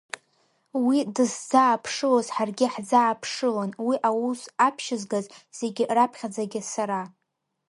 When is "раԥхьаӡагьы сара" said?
5.95-7.01